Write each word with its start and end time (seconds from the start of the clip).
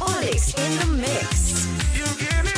Olix 0.00 0.54
in 0.58 0.78
the 0.78 0.86
mix. 1.00 2.51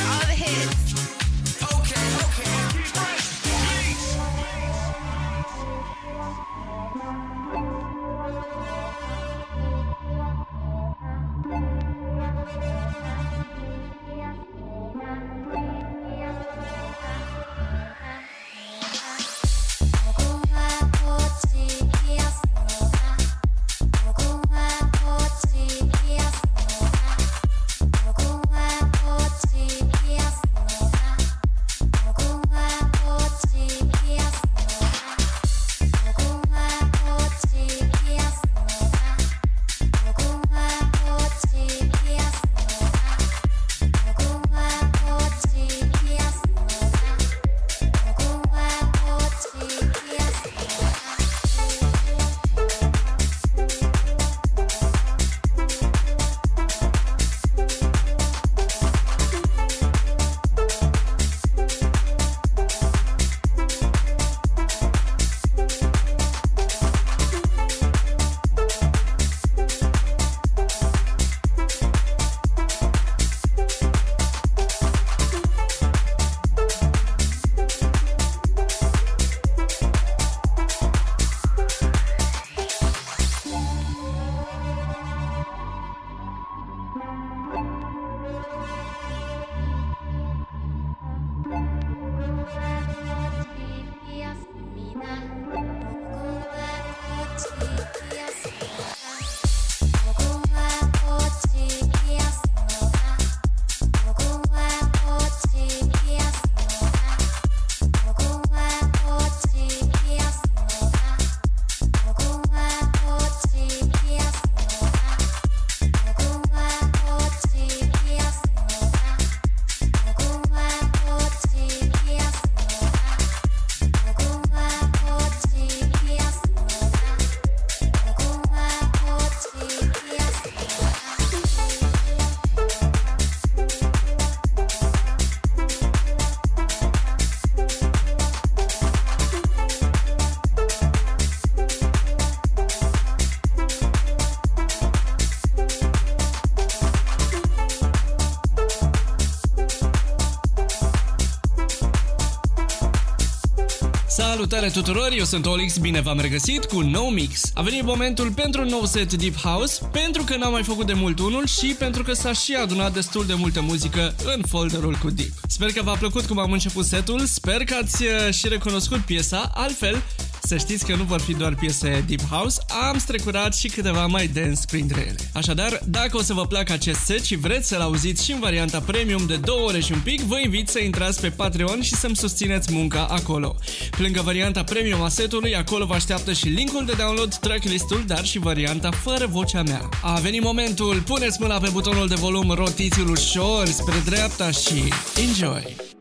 Salutare 154.44 154.72
tuturor, 154.72 155.08
eu 155.16 155.24
sunt 155.24 155.46
Olix, 155.46 155.76
bine 155.76 156.00
v-am 156.00 156.20
regăsit 156.20 156.64
cu 156.64 156.76
un 156.76 156.90
nou 156.90 157.08
mix. 157.08 157.50
A 157.54 157.62
venit 157.62 157.82
momentul 157.82 158.32
pentru 158.32 158.60
un 158.60 158.66
nou 158.66 158.84
set 158.84 159.12
Deep 159.12 159.36
House, 159.36 159.84
pentru 159.92 160.22
că 160.22 160.36
n-am 160.36 160.52
mai 160.52 160.62
făcut 160.62 160.86
de 160.86 160.92
mult 160.92 161.18
unul 161.18 161.46
și 161.46 161.66
pentru 161.78 162.02
că 162.02 162.12
s-a 162.12 162.32
și 162.32 162.54
adunat 162.54 162.92
destul 162.92 163.26
de 163.26 163.34
multă 163.34 163.60
muzică 163.60 164.14
în 164.34 164.42
folderul 164.48 164.94
cu 165.02 165.10
Deep. 165.10 165.32
Sper 165.48 165.72
că 165.72 165.82
v-a 165.82 165.94
plăcut 165.94 166.24
cum 166.24 166.38
am 166.38 166.52
început 166.52 166.84
setul, 166.84 167.24
sper 167.24 167.64
că 167.64 167.74
ați 167.82 168.02
uh, 168.02 168.32
și 168.32 168.48
recunoscut 168.48 168.98
piesa, 168.98 169.50
altfel 169.54 170.02
să 170.46 170.56
știți 170.56 170.86
că 170.86 170.94
nu 170.94 171.02
vor 171.02 171.20
fi 171.20 171.34
doar 171.34 171.54
piese 171.54 172.04
Deep 172.06 172.28
House, 172.28 172.60
am 172.88 172.98
strecurat 172.98 173.54
și 173.54 173.68
câteva 173.68 174.06
mai 174.06 174.26
dance 174.26 174.60
printre 174.66 175.00
ele. 175.00 175.30
Așadar, 175.32 175.80
dacă 175.84 176.16
o 176.16 176.22
să 176.22 176.32
vă 176.32 176.46
placă 176.46 176.72
acest 176.72 177.00
set 177.00 177.24
și 177.24 177.36
vreți 177.36 177.68
să-l 177.68 177.80
auziți 177.80 178.24
și 178.24 178.32
în 178.32 178.40
varianta 178.40 178.80
premium 178.80 179.26
de 179.26 179.36
2 179.36 179.54
ore 179.66 179.80
și 179.80 179.92
un 179.92 180.00
pic, 180.04 180.20
vă 180.20 180.38
invit 180.38 180.68
să 180.68 180.78
intrați 180.78 181.20
pe 181.20 181.30
Patreon 181.30 181.82
și 181.82 181.94
să-mi 181.94 182.16
susțineți 182.16 182.72
munca 182.72 183.06
acolo. 183.10 183.56
Pe 183.90 184.02
lângă 184.02 184.20
varianta 184.24 184.64
premium 184.64 185.02
a 185.02 185.08
setului, 185.08 185.56
acolo 185.56 185.86
vă 185.86 185.94
așteaptă 185.94 186.32
și 186.32 186.46
linkul 186.46 186.84
de 186.84 186.92
download, 186.98 187.34
tracklist-ul, 187.34 188.04
dar 188.06 188.24
și 188.24 188.38
varianta 188.38 188.90
fără 188.90 189.26
vocea 189.26 189.62
mea. 189.62 189.88
A 190.02 190.18
venit 190.18 190.42
momentul, 190.42 191.02
puneți 191.06 191.40
mâna 191.40 191.58
pe 191.58 191.68
butonul 191.72 192.08
de 192.08 192.14
volum, 192.14 192.50
rotiți-l 192.50 193.08
ușor 193.08 193.66
spre 193.66 194.02
dreapta 194.04 194.50
și 194.50 194.92
enjoy! 195.28 195.93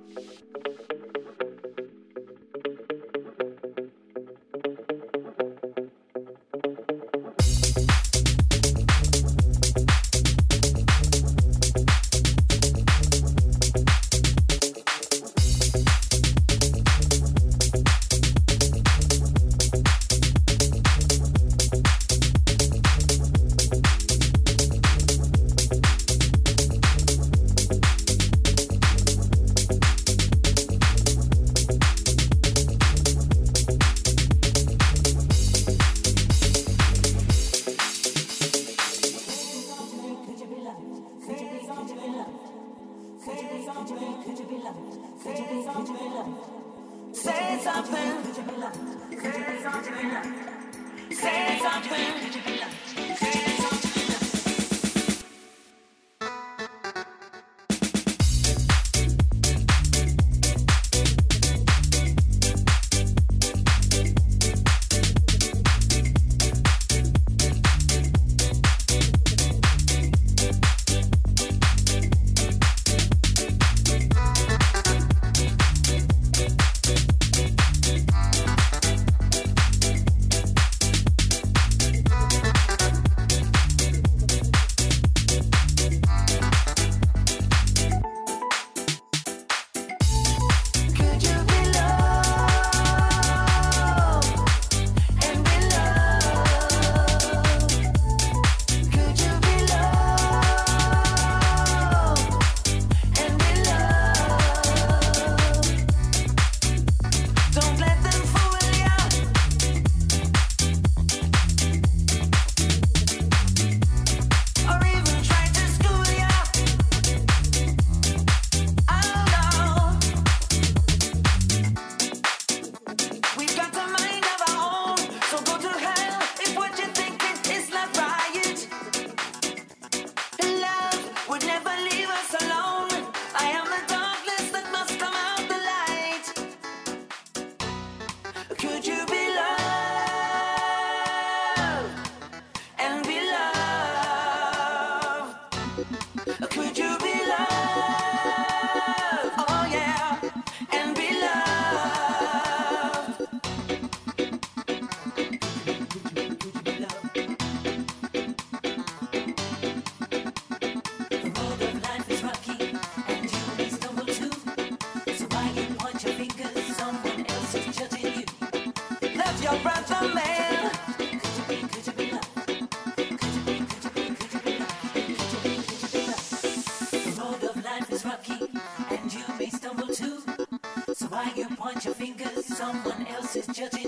What 182.72 183.58
you 183.58 183.83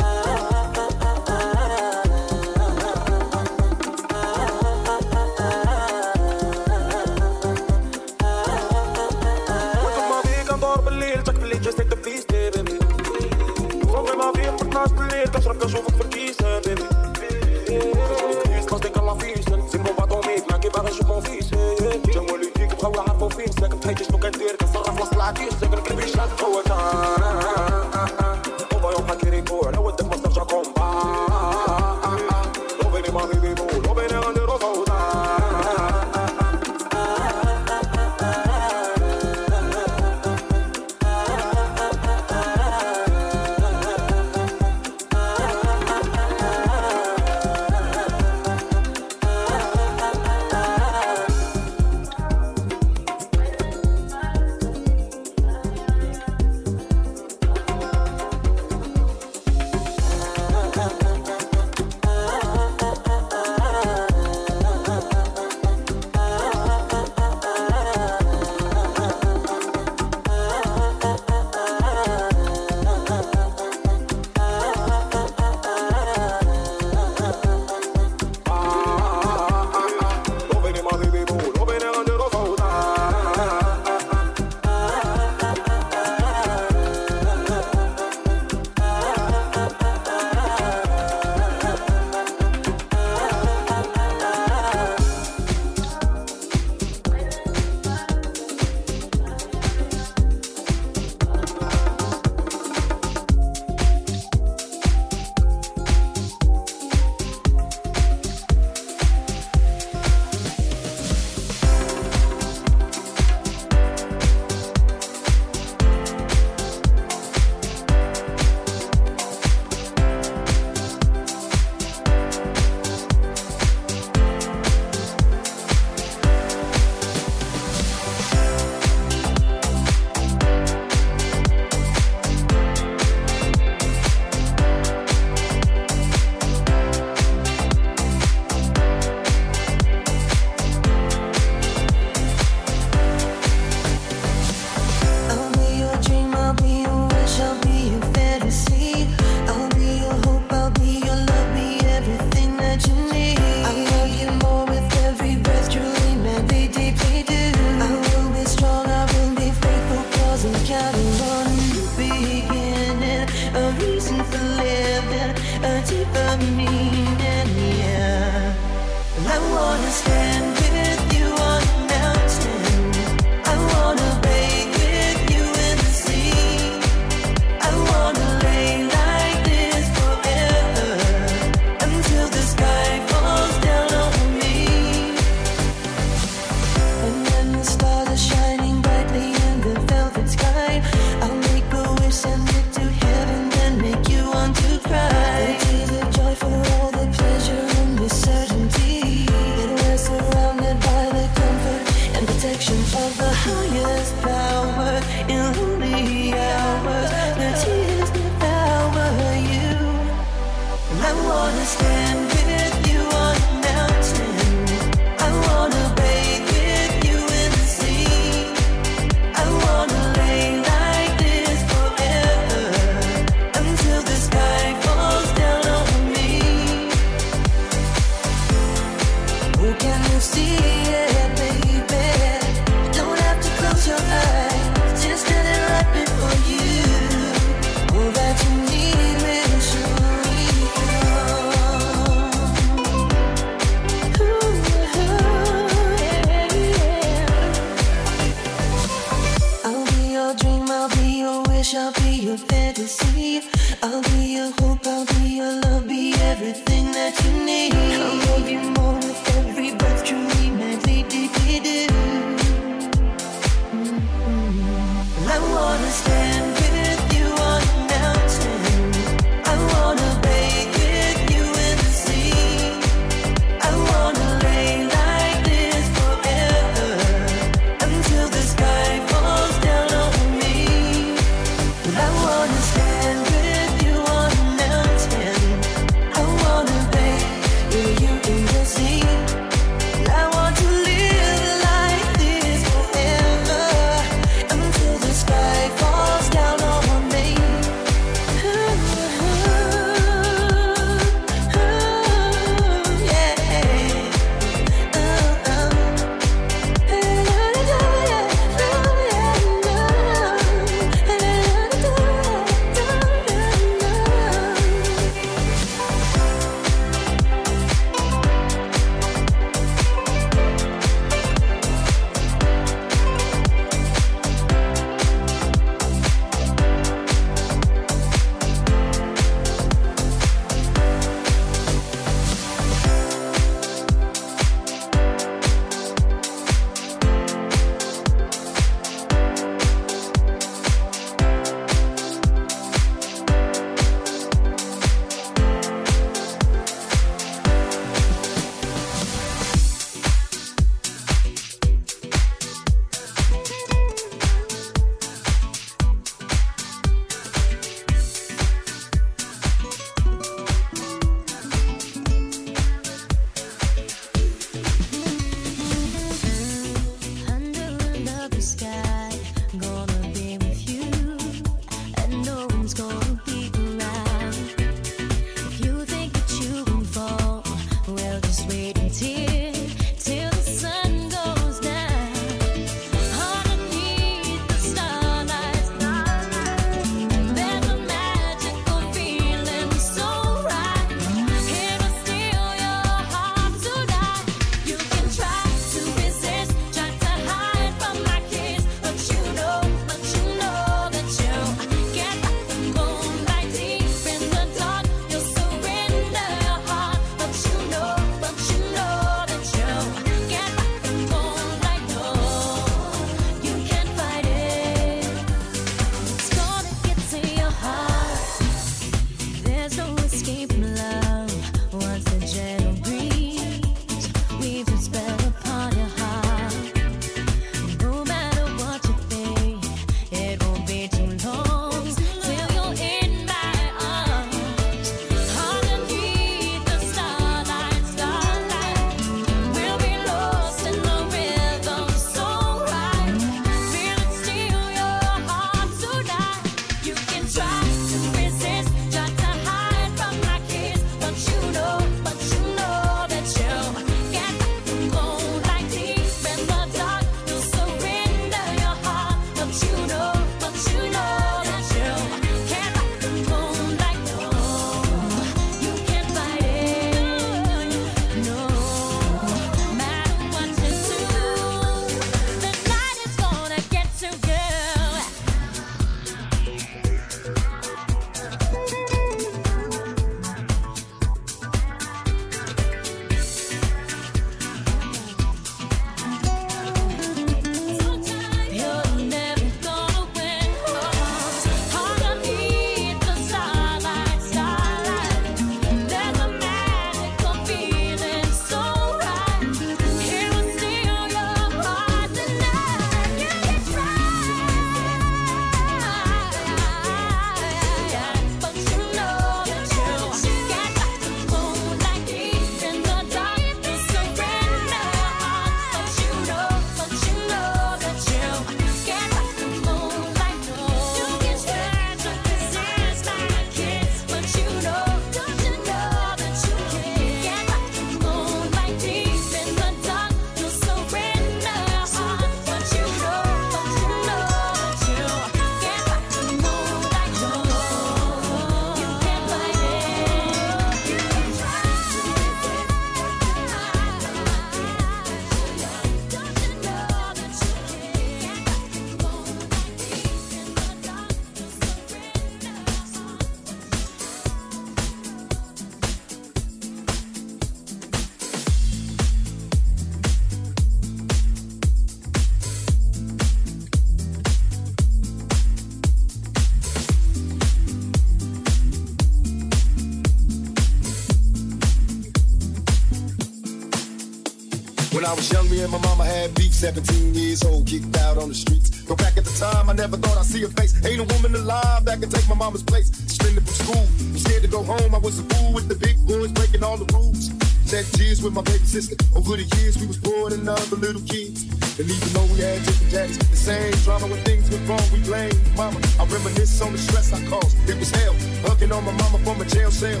beef. 576.36 576.54
17 576.54 577.14
years 577.14 577.44
old, 577.44 577.66
kicked 577.66 577.96
out 577.98 578.16
on 578.16 578.28
the 578.28 578.34
streets. 578.34 578.80
Go 578.82 578.96
back 578.96 579.16
at 579.18 579.24
the 579.24 579.36
time, 579.38 579.68
I 579.68 579.74
never 579.74 579.96
thought 579.96 580.16
I'd 580.16 580.24
see 580.24 580.40
her 580.42 580.48
face. 580.48 580.72
Ain't 580.86 581.00
a 581.00 581.14
woman 581.14 581.34
alive 581.34 581.84
that 581.84 582.00
could 582.00 582.10
take 582.10 582.26
my 582.28 582.34
mama's 582.34 582.62
place. 582.62 582.88
Suspended 582.88 583.44
from 583.44 583.54
school, 583.66 583.84
scared 584.16 584.42
to 584.42 584.48
go 584.48 584.62
home. 584.62 584.94
I 584.94 584.98
was 584.98 585.18
a 585.18 585.24
fool 585.34 585.52
with 585.52 585.68
the 585.68 585.74
big 585.74 585.96
boys 586.06 586.32
breaking 586.32 586.62
all 586.62 586.78
the 586.78 586.88
rules. 586.94 587.28
Shed 587.68 587.84
tears 587.92 588.22
with 588.22 588.32
my 588.32 588.42
baby 588.42 588.64
sister. 588.64 588.96
Over 589.14 589.36
the 589.36 589.44
years, 589.58 589.76
we 589.76 589.86
was 589.86 589.98
born 589.98 590.32
and 590.32 590.48
other 590.48 590.76
little 590.76 591.02
kids. 591.02 591.44
And 591.76 591.90
even 591.90 592.08
though 592.14 592.24
we 592.32 592.40
had 592.40 592.62
different 592.64 592.92
daddies, 592.92 593.18
the 593.18 593.36
same 593.36 593.72
drama 593.84 594.06
when 594.06 594.22
things 594.24 594.48
went 594.48 594.64
wrong, 594.68 594.86
we 594.94 595.00
blame 595.02 595.36
mama. 595.56 595.76
I 596.00 596.06
reminisce 596.06 596.62
on 596.62 596.72
the 596.72 596.78
stress 596.78 597.12
I 597.12 597.20
caused. 597.28 597.52
It 597.68 597.76
was 597.76 597.90
hell, 597.90 598.14
hugging 598.48 598.72
on 598.72 598.84
my 598.84 598.92
mama 598.92 599.18
from 599.20 599.42
a 599.42 599.44
jail 599.44 599.70
cell. 599.70 600.00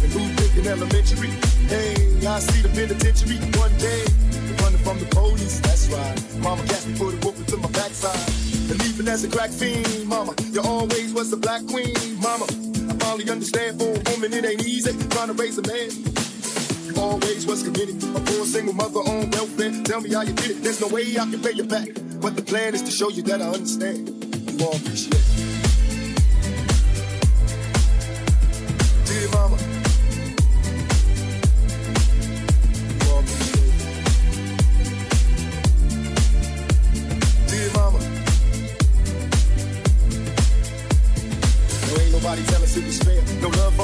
And 0.00 0.10
who 0.16 0.22
thinking 0.40 0.70
elementary? 0.70 1.28
Hey, 1.68 1.92
I 2.24 2.38
see 2.40 2.62
the 2.62 2.70
penitentiary 2.72 3.36
one 3.60 3.74
day. 3.76 4.04
Running 4.64 4.80
from 4.80 4.98
the 4.98 5.06
police, 5.12 5.60
that's 5.60 5.88
right. 5.88 6.16
Mama 6.38 6.64
catch 6.64 6.86
me, 6.86 6.94
for 6.94 7.12
the 7.12 7.20
whoop 7.20 7.36
to 7.48 7.56
my 7.58 7.68
backside. 7.68 8.16
And 8.98 9.08
as 9.08 9.22
a 9.22 9.28
crack 9.28 9.50
fiend, 9.50 10.08
mama, 10.08 10.34
you 10.52 10.62
always 10.62 11.12
was 11.12 11.30
the 11.30 11.36
black 11.36 11.66
queen, 11.66 11.92
mama. 12.18 12.46
I 12.88 12.96
finally 12.96 13.28
understand 13.28 13.78
for 13.78 13.92
a 13.92 14.00
woman 14.10 14.32
it 14.32 14.46
ain't 14.46 14.64
easy 14.64 14.96
trying 15.10 15.28
to 15.28 15.34
raise 15.34 15.58
a 15.58 15.62
man. 15.68 15.90
You 16.86 16.96
always 16.96 17.44
was 17.44 17.62
committed. 17.62 18.02
A 18.16 18.20
poor 18.20 18.46
single 18.46 18.72
mother 18.72 19.00
on 19.00 19.28
welfare. 19.32 19.82
Tell 19.84 20.00
me 20.00 20.14
how 20.14 20.22
you 20.22 20.32
did 20.32 20.52
it. 20.52 20.62
There's 20.62 20.80
no 20.80 20.88
way 20.88 21.02
I 21.12 21.28
can 21.28 21.42
pay 21.42 21.52
you 21.52 21.64
back. 21.64 21.88
But 22.22 22.34
the 22.34 22.42
plan 22.42 22.74
is 22.74 22.80
to 22.82 22.90
show 22.90 23.10
you 23.10 23.22
that 23.24 23.42
I 23.42 23.48
understand. 23.48 24.08
You 24.48 24.64
all 24.64 24.76
appreciate 24.76 25.12
it. 25.14 25.53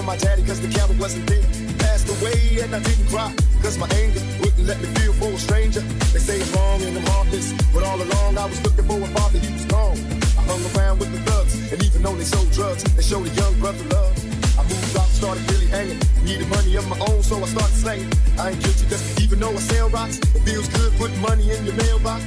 For 0.01 0.07
my 0.07 0.16
daddy, 0.16 0.42
cause 0.44 0.62
the 0.62 0.72
camera 0.72 0.96
wasn't 0.96 1.28
there. 1.28 1.44
Passed 1.76 2.09
away 2.09 2.64
and 2.64 2.74
I 2.74 2.80
didn't 2.80 3.07
cry, 3.12 3.28
cause 3.61 3.76
my 3.76 3.86
anger 4.01 4.24
wouldn't 4.40 4.66
let 4.66 4.80
me 4.80 4.88
feel 4.96 5.12
for 5.12 5.28
a 5.28 5.36
stranger. 5.36 5.80
They 6.16 6.18
say 6.24 6.40
I'm 6.40 6.48
wrong 6.57 6.80
and 6.80 6.96
I'm 6.96 7.05
heartless, 7.05 7.53
but 7.68 7.84
all 7.84 8.01
along 8.01 8.38
I 8.38 8.46
was 8.46 8.57
looking 8.64 8.86
for 8.88 8.96
a 8.96 9.07
father, 9.12 9.38
he 9.38 9.53
was 9.53 9.66
gone. 9.66 10.01
I 10.40 10.42
hung 10.48 10.64
around 10.72 11.01
with 11.01 11.12
the 11.12 11.20
thugs, 11.30 11.53
and 11.70 11.84
even 11.84 12.01
though 12.01 12.16
they 12.16 12.24
sold 12.24 12.51
drugs, 12.51 12.82
they 12.96 13.03
showed 13.03 13.28
a 13.28 13.34
young 13.36 13.53
brother 13.61 13.84
love. 13.92 14.16
I 14.57 14.62
moved 14.64 14.96
out, 14.96 15.11
started 15.12 15.44
really 15.53 15.66
hanging. 15.68 16.01
Needed 16.24 16.48
money 16.48 16.76
of 16.76 16.88
my 16.88 16.98
own, 17.12 17.22
so 17.22 17.36
I 17.36 17.44
started 17.53 17.76
slanging. 17.76 18.12
I 18.40 18.57
ain't 18.57 18.62
guilty, 18.64 18.88
cause 18.88 19.05
even 19.20 19.38
though 19.38 19.53
I 19.53 19.61
sell 19.61 19.90
rocks, 19.90 20.16
it 20.16 20.40
feels 20.48 20.66
good 20.68 20.96
putting 20.96 21.20
money 21.20 21.53
in 21.53 21.61
your 21.66 21.76
mailbox. 21.76 22.24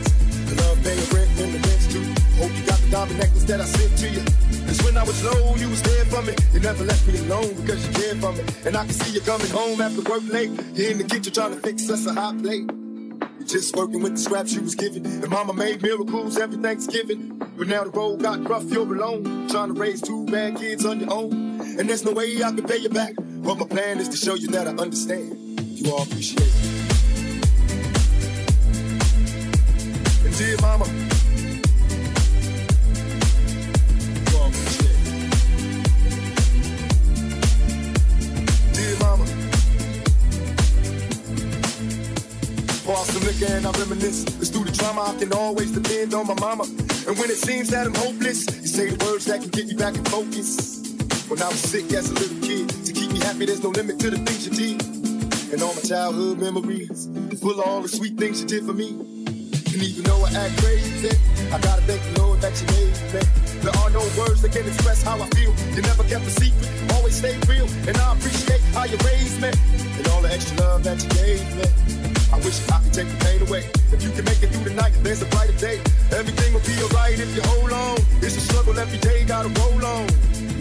I 0.48 0.54
love 0.64 0.78
paying 0.84 1.10
rent 1.16 1.30
and 1.40 1.54
the 1.54 1.60
rents 1.68 1.88
too. 1.92 2.04
Hope 2.42 2.52
you 2.58 2.66
got 2.66 2.80
the 2.80 2.90
diamond 2.92 3.20
necklace 3.20 3.44
that 3.46 3.62
I 3.62 3.66
sent 3.66 3.98
to 4.00 4.10
you. 4.10 4.24
Cause 4.66 4.82
when 4.84 4.98
I 4.98 5.04
was 5.04 5.24
low, 5.24 5.56
you 5.56 5.70
was 5.70 5.82
there 5.84 6.06
for 6.06 6.22
me. 6.22 6.34
You 6.54 6.60
never 6.60 6.84
left 6.84 7.08
me 7.08 7.20
alone 7.20 7.54
because 7.62 7.86
you 7.86 7.94
cared 7.94 8.18
for 8.20 8.32
me. 8.34 8.44
And 8.66 8.76
I 8.76 8.86
can 8.86 8.94
see 8.94 9.14
you 9.14 9.22
coming 9.22 9.50
home 9.50 9.82
after 9.82 10.02
work 10.10 10.24
late. 10.30 10.52
You're 10.74 10.92
in 10.92 10.98
the 10.98 11.04
kitchen 11.04 11.34
trying 11.34 11.54
to 11.54 11.60
fix 11.60 11.90
us 11.90 12.06
a 12.06 12.14
hot 12.14 12.38
plate. 12.42 12.70
You're 13.38 13.48
just 13.48 13.76
working 13.76 14.02
with 14.02 14.14
the 14.14 14.20
scraps 14.20 14.54
you 14.54 14.62
was 14.62 14.76
given. 14.76 15.06
And 15.06 15.30
mama 15.30 15.54
made 15.54 15.82
miracles 15.82 16.38
every 16.38 16.58
Thanksgiving. 16.58 17.38
But 17.58 17.68
now 17.68 17.84
the 17.84 17.92
road 17.92 18.22
got 18.22 18.48
rough, 18.48 18.66
you're 18.72 18.92
alone. 18.92 19.48
Trying 19.50 19.74
to 19.74 19.80
raise 19.80 20.02
two 20.02 20.26
bad 20.26 20.58
kids 20.58 20.86
on 20.86 21.00
your 21.00 21.14
own. 21.14 21.34
And 21.78 21.90
there's 21.90 22.04
no 22.06 22.12
way 22.12 22.36
I 22.44 22.52
can 22.52 22.64
pay 22.64 22.78
you 22.78 22.90
back. 22.90 23.14
But 23.18 23.56
my 23.60 23.68
plan 23.68 24.00
is 24.00 24.10
to 24.10 24.18
show 24.18 24.36
you 24.36 24.48
that 24.50 24.68
I 24.68 24.72
understand. 24.72 25.60
You 25.60 25.92
all 25.92 26.04
appreciate 26.04 26.42
it. 26.42 26.83
Dear 30.38 30.58
mama. 30.62 30.86
Dear 38.74 38.98
mama, 39.00 39.26
pour 42.84 42.98
some 43.06 43.24
liquor 43.24 43.46
and 43.54 43.68
I 43.68 43.72
reminisce. 43.72 44.24
Cause 44.26 44.50
through 44.50 44.64
the 44.66 44.72
drama, 44.72 45.02
I 45.02 45.20
can 45.20 45.34
always 45.34 45.72
depend 45.72 46.14
on 46.16 46.26
my 46.26 46.36
mama. 46.40 46.64
And 46.64 47.18
when 47.20 47.30
it 47.30 47.38
seems 47.38 47.70
that 47.70 47.86
I'm 47.86 47.94
hopeless, 47.94 48.48
you 48.62 48.68
say 48.68 48.90
the 48.90 49.06
words 49.06 49.26
that 49.26 49.42
can 49.42 49.50
get 49.50 49.68
me 49.68 49.76
back 49.76 49.96
in 49.96 50.04
focus. 50.06 50.82
When 51.30 51.42
I 51.42 51.48
was 51.48 51.60
sick 51.60 51.94
as 51.94 52.10
a 52.10 52.14
little 52.14 52.40
kid, 52.42 52.70
to 52.86 52.94
keep 52.94 53.12
me 53.12 53.20
happy, 53.20 53.46
there's 53.46 53.62
no 53.62 53.70
limit 53.70 54.00
to 54.00 54.10
the 54.10 54.18
things 54.18 54.48
you 54.48 54.54
did. 54.54 55.54
And 55.54 55.62
all 55.62 55.76
my 55.76 55.82
childhood 55.82 56.40
memories, 56.40 57.08
full 57.40 57.60
of 57.60 57.68
all 57.68 57.82
the 57.82 57.90
sweet 57.90 58.18
things 58.18 58.42
you 58.42 58.48
did 58.48 58.66
for 58.66 58.74
me. 58.74 59.23
And 59.74 59.82
even 59.82 60.04
though 60.04 60.22
I 60.22 60.30
act 60.38 60.62
crazy, 60.62 61.10
I 61.50 61.58
gotta 61.58 61.82
thank 61.90 61.98
the 62.14 62.22
Lord 62.22 62.38
that 62.46 62.54
you 62.62 62.68
made 62.78 62.94
me. 63.10 63.22
There 63.66 63.74
are 63.82 63.90
no 63.90 64.06
words 64.14 64.46
that 64.46 64.54
can 64.54 64.70
express 64.70 65.02
how 65.02 65.18
I 65.18 65.26
feel. 65.34 65.50
You 65.74 65.82
never 65.82 66.06
kept 66.06 66.30
a 66.30 66.30
secret, 66.30 66.70
always 66.94 67.18
stayed 67.18 67.42
real. 67.50 67.66
And 67.90 67.98
I 67.98 68.14
appreciate 68.14 68.62
how 68.78 68.86
you 68.86 69.02
raised 69.02 69.42
me. 69.42 69.50
And 69.50 70.06
all 70.14 70.22
the 70.22 70.30
extra 70.30 70.62
love 70.62 70.84
that 70.86 71.02
you 71.02 71.10
gave 71.18 71.42
me. 71.58 71.66
I 72.30 72.38
wish 72.46 72.62
I 72.70 72.86
could 72.86 72.94
take 72.94 73.10
the 73.10 73.18
pain 73.26 73.42
away. 73.42 73.66
If 73.90 74.06
you 74.06 74.14
can 74.14 74.26
make 74.30 74.46
it 74.46 74.54
through 74.54 74.70
the 74.70 74.78
night, 74.78 74.94
there's 75.02 75.26
a 75.26 75.30
brighter 75.34 75.58
day. 75.58 75.82
Everything 76.14 76.54
will 76.54 76.66
be 76.70 76.78
alright 76.86 77.18
if 77.18 77.34
you 77.34 77.42
hold 77.42 77.74
on. 77.74 77.98
It's 78.22 78.38
a 78.38 78.46
struggle 78.46 78.78
every 78.78 79.02
day, 79.02 79.26
gotta 79.26 79.50
roll 79.58 79.82
on. 79.82 80.06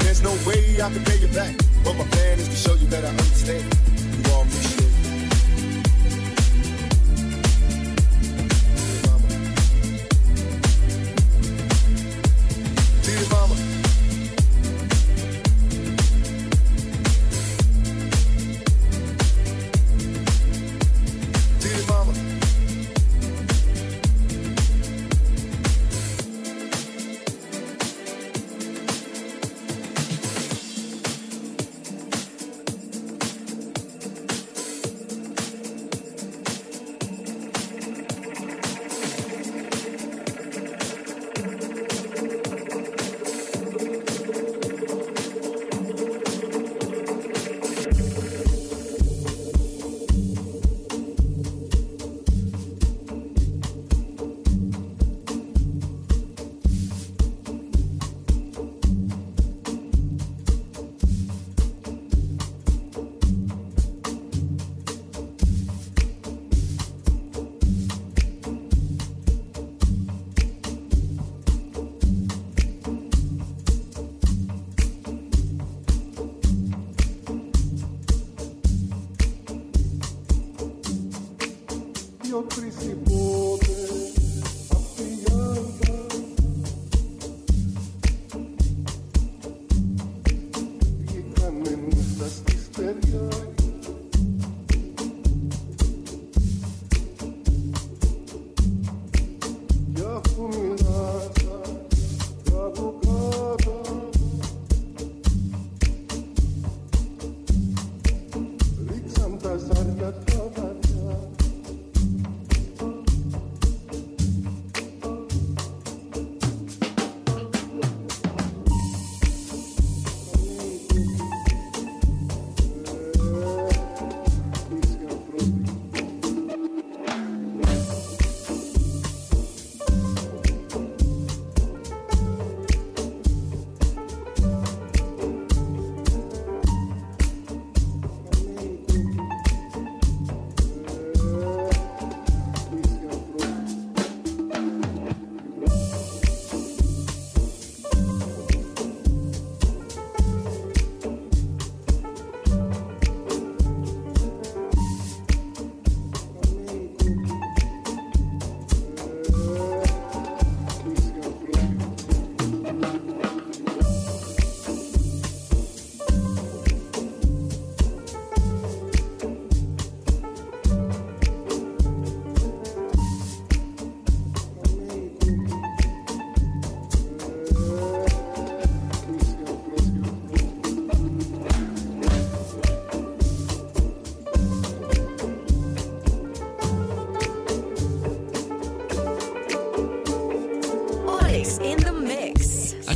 There's 0.01 0.25
no 0.25 0.33
way 0.49 0.81
I 0.81 0.89
can 0.89 1.05
pay 1.05 1.21
you 1.21 1.29
back. 1.37 1.53
But 1.85 2.01
my 2.01 2.09
plan 2.17 2.41
is 2.41 2.49
to 2.49 2.57
show 2.57 2.75
you 2.81 2.89
that 2.89 3.05
I 3.05 3.13
understand. 3.13 3.69
You 4.25 4.33
all 4.33 4.49
appreciate 4.49 4.62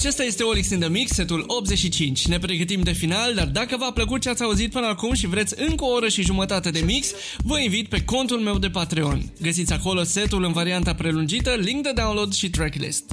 Acesta 0.07 0.25
este 0.25 0.43
Olix 0.43 0.71
in 0.71 0.79
the 0.79 0.89
Mix, 0.89 1.11
setul 1.13 1.45
85. 1.47 2.27
Ne 2.27 2.39
pregătim 2.39 2.83
de 2.83 2.93
final, 2.93 3.35
dar 3.35 3.47
dacă 3.47 3.77
v-a 3.77 3.91
plăcut 3.91 4.21
ce 4.21 4.29
ați 4.29 4.43
auzit 4.43 4.71
până 4.71 4.87
acum 4.87 5.15
și 5.15 5.27
vreți 5.27 5.55
încă 5.57 5.85
o 5.85 5.87
oră 5.87 6.09
și 6.09 6.23
jumătate 6.23 6.71
de 6.71 6.83
mix, 6.85 7.11
vă 7.39 7.61
invit 7.61 7.89
pe 7.89 8.05
contul 8.05 8.39
meu 8.39 8.59
de 8.59 8.69
Patreon. 8.69 9.33
Găsiți 9.41 9.73
acolo 9.73 10.03
setul 10.03 10.45
în 10.45 10.53
varianta 10.53 10.95
prelungită, 10.95 11.55
link 11.55 11.83
de 11.83 11.93
download 11.95 12.35
și 12.35 12.51
tracklist. 12.51 13.05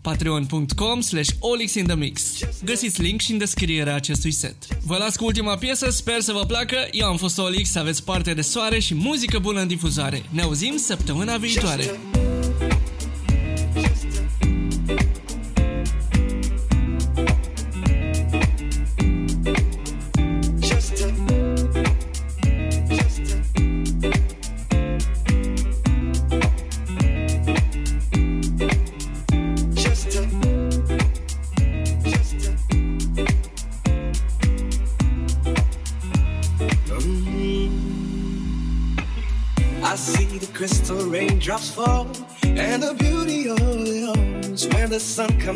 patreon.com 0.00 1.00
slash 1.00 1.30
olixinthemix 1.38 2.22
Găsiți 2.64 3.02
link 3.02 3.20
și 3.20 3.32
în 3.32 3.38
descrierea 3.38 3.94
acestui 3.94 4.32
set. 4.32 4.56
Vă 4.84 4.96
las 4.96 5.16
cu 5.16 5.24
ultima 5.24 5.56
piesă, 5.56 5.90
sper 5.90 6.20
să 6.20 6.32
vă 6.32 6.44
placă. 6.46 6.76
Eu 6.90 7.06
am 7.06 7.16
fost 7.16 7.38
Olix, 7.38 7.70
să 7.70 7.78
aveți 7.78 8.04
parte 8.04 8.34
de 8.34 8.42
soare 8.42 8.78
și 8.78 8.94
muzică 8.94 9.38
bună 9.38 9.60
în 9.60 9.68
difuzare. 9.68 10.22
Ne 10.30 10.42
auzim 10.42 10.76
săptămâna 10.76 11.36
viitoare. 11.36 11.90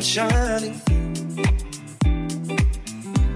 Shining 0.06 0.80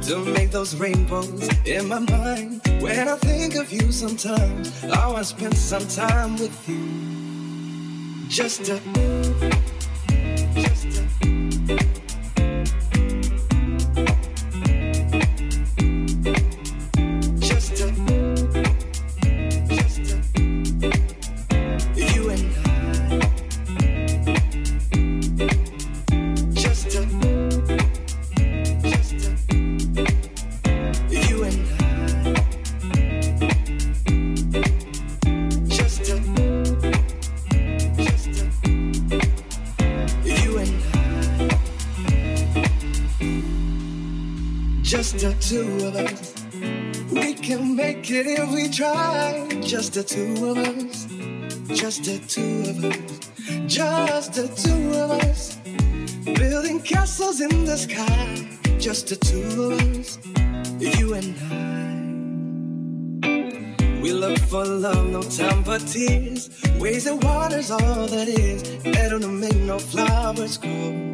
to 0.02 0.24
make 0.34 0.52
those 0.52 0.76
rainbows 0.76 1.48
in 1.66 1.88
my 1.88 1.98
mind. 1.98 2.60
When 2.80 3.08
I 3.08 3.16
think 3.16 3.56
of 3.56 3.72
you 3.72 3.90
sometimes, 3.90 4.84
I 4.84 5.08
want 5.08 5.18
to 5.18 5.24
spend 5.24 5.56
some 5.56 5.86
time 5.88 6.36
with 6.36 6.68
you. 6.68 8.28
Just 8.28 8.64
to, 8.66 8.80
two 45.50 45.84
of 45.84 45.96
us. 45.96 46.32
We 47.10 47.34
can 47.34 47.74
make 47.74 48.08
it 48.08 48.26
if 48.28 48.52
we 48.54 48.68
try. 48.68 49.48
Just 49.60 49.94
the 49.94 50.04
two 50.04 50.50
of 50.50 50.58
us. 50.58 51.06
Just 51.76 52.04
the 52.04 52.18
two 52.34 52.70
of 52.70 52.84
us. 52.84 53.18
Just 53.66 54.34
the 54.34 54.46
two 54.46 54.92
of 54.94 55.10
us. 55.10 55.58
Building 56.38 56.80
castles 56.80 57.40
in 57.40 57.64
the 57.64 57.76
sky. 57.76 58.48
Just 58.78 59.08
the 59.08 59.16
two 59.16 59.72
of 59.72 59.80
us. 59.98 60.18
You 60.78 61.14
and 61.14 61.34
I. 61.50 61.58
We 64.00 64.12
look 64.12 64.38
for 64.38 64.64
love, 64.64 65.10
no 65.10 65.22
time 65.22 65.64
for 65.64 65.80
tears. 65.80 66.48
Waves 66.78 67.06
and 67.06 67.20
waters, 67.24 67.72
all 67.72 68.06
that 68.06 68.28
is. 68.28 68.62
Better 68.84 69.18
to 69.18 69.26
make 69.26 69.56
no 69.56 69.80
flowers 69.80 70.58
grow. 70.58 71.09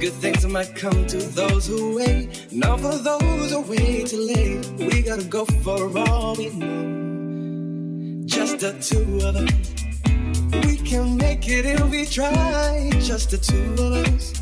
Good 0.00 0.12
things 0.14 0.44
might 0.46 0.74
come 0.74 1.06
to 1.06 1.18
those 1.18 1.66
who 1.66 1.96
wait. 1.96 2.52
Now 2.52 2.76
for 2.76 2.98
those 2.98 3.52
who 3.52 3.60
wait 3.62 4.08
too 4.08 4.20
late, 4.20 4.66
we 4.78 5.02
gotta 5.02 5.24
go 5.24 5.44
for 5.62 5.96
all 5.98 6.34
we 6.34 6.50
know. 6.50 8.26
Just 8.26 8.58
the 8.58 8.72
two 8.80 9.26
of 9.26 9.36
us. 9.36 10.64
We 10.66 10.76
can 10.78 11.16
make 11.16 11.48
it 11.48 11.64
if 11.64 11.90
we 11.90 12.04
try. 12.06 12.90
Just 13.00 13.30
the 13.30 13.38
two 13.38 13.72
of 13.82 13.92
us. 14.06 14.32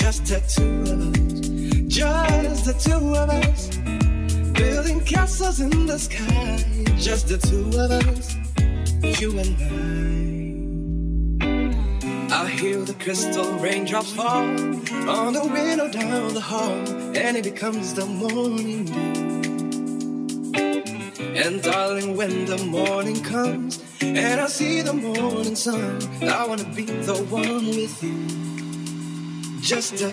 Just 0.00 0.26
the 0.26 0.40
two 0.54 0.82
of 0.92 1.00
us. 1.08 1.88
Just 1.88 2.64
the 2.64 2.74
two 2.74 3.14
of 3.14 3.30
us. 3.30 3.68
Building 4.58 5.00
castles 5.04 5.60
in 5.60 5.86
the 5.86 5.98
sky. 5.98 6.58
Just 6.98 7.28
the 7.28 7.38
two 7.38 7.68
of 7.78 7.90
us. 7.90 8.36
You 9.20 9.38
and 9.38 9.56
I. 10.10 10.13
I 12.36 12.48
hear 12.48 12.80
the 12.80 12.94
crystal 12.94 13.52
raindrops 13.60 14.12
fall 14.12 14.42
on 15.08 15.34
the 15.34 15.46
window 15.46 15.88
down 15.88 16.34
the 16.34 16.40
hall, 16.40 16.82
and 17.16 17.36
it 17.36 17.44
becomes 17.44 17.94
the 17.94 18.06
morning 18.06 18.86
dew. 18.86 20.52
And 21.36 21.62
darling, 21.62 22.16
when 22.16 22.44
the 22.46 22.58
morning 22.58 23.22
comes 23.22 23.80
and 24.00 24.40
I 24.40 24.48
see 24.48 24.82
the 24.82 24.92
morning 24.92 25.54
sun, 25.54 26.00
I 26.24 26.44
wanna 26.48 26.64
be 26.74 26.86
the 26.86 27.14
one 27.30 27.66
with 27.66 28.02
you. 28.02 28.26
Just 29.60 30.02
a, 30.02 30.12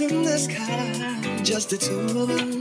in 0.00 0.22
the 0.22 0.38
sky. 0.38 1.42
Just 1.42 1.70
the 1.70 1.78
two 1.78 2.00
of 2.00 2.30
us. 2.30 2.55